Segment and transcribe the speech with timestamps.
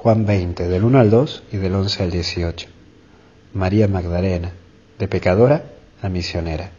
[0.00, 2.68] Juan 20, del 1 al 2 y del 11 al 18.
[3.52, 4.52] María Magdalena,
[4.96, 5.64] de pecadora
[6.00, 6.70] a misionera.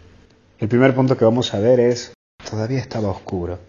[0.58, 2.13] El primer punto que vamos a ver es,
[2.50, 3.60] todavía estaba oscuro.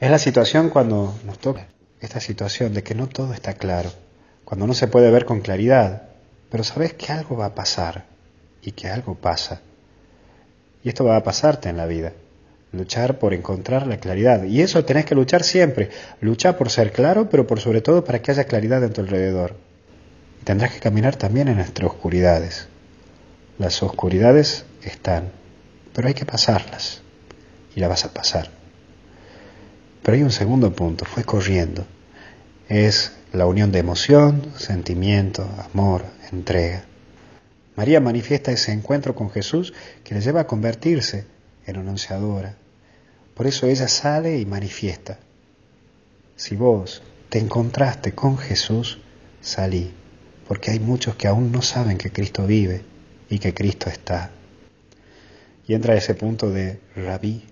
[0.00, 1.68] Es la situación cuando nos toca
[2.00, 3.92] esta situación de que no todo está claro,
[4.44, 6.08] cuando no se puede ver con claridad,
[6.50, 8.06] pero sabes que algo va a pasar
[8.62, 9.60] y que algo pasa.
[10.82, 12.14] Y esto va a pasarte en la vida
[12.72, 14.44] luchar por encontrar la claridad.
[14.44, 15.90] Y eso tenés que luchar siempre.
[16.20, 19.54] Lucha por ser claro, pero por sobre todo para que haya claridad en tu alrededor.
[20.40, 22.68] Y tendrás que caminar también en nuestras oscuridades.
[23.58, 25.30] Las oscuridades están,
[25.92, 27.02] pero hay que pasarlas.
[27.76, 28.50] Y la vas a pasar.
[30.02, 31.86] Pero hay un segundo punto, fue corriendo.
[32.68, 36.84] Es la unión de emoción, sentimiento, amor, entrega.
[37.76, 39.72] María manifiesta ese encuentro con Jesús
[40.04, 41.24] que le lleva a convertirse
[43.34, 45.18] por eso ella sale y manifiesta.
[46.36, 48.98] Si vos te encontraste con Jesús,
[49.40, 49.92] salí,
[50.46, 52.82] porque hay muchos que aún no saben que Cristo vive
[53.30, 54.30] y que Cristo está.
[55.66, 57.44] Y entra ese punto de rabí,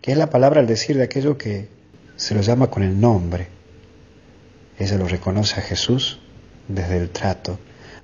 [0.00, 1.68] que es la palabra al decir de aquello que
[2.16, 3.48] se lo llama con el nombre.
[4.78, 6.20] Ella lo reconoce a Jesús
[6.68, 7.58] desde el trato,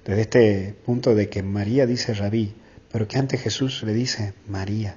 [0.05, 2.55] desde este punto de que María dice rabí,
[2.93, 4.97] pero que antes Jesús le dice María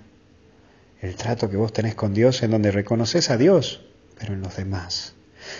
[1.01, 3.81] el trato que vos tenés con Dios en donde reconoces a Dios,
[4.17, 5.13] pero en los demás.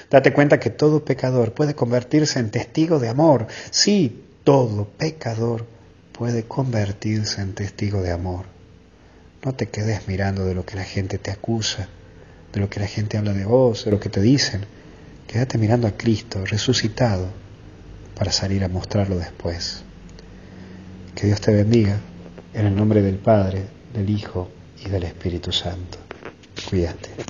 [0.09, 3.47] Date cuenta que todo pecador puede convertirse en testigo de amor.
[3.69, 5.65] Sí, todo pecador
[6.11, 8.45] puede convertirse en testigo de amor.
[9.45, 11.87] No te quedes mirando de lo que la gente te acusa,
[12.51, 14.65] de lo que la gente habla de vos, de lo que te dicen.
[15.27, 17.27] Quédate mirando a Cristo resucitado
[18.15, 19.83] para salir a mostrarlo después.
[21.13, 21.99] Que Dios te bendiga
[22.53, 24.49] en el nombre del Padre, del Hijo
[24.85, 25.97] y del Espíritu Santo.
[26.69, 27.27] Cuídate.